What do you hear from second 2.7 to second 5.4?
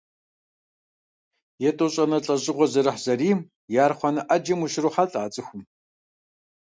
зэрыхьзэрийм и архъуанэ Ӏэджэм ущрохьэлӀэ а